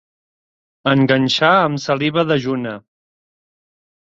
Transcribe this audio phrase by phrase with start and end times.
[0.91, 2.73] Enganxar amb saliva dejuna.